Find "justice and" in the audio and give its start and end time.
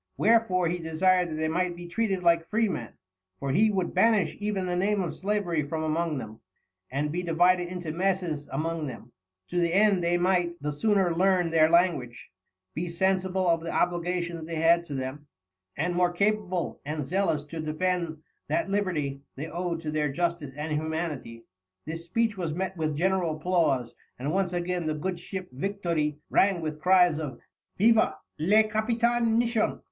20.11-20.73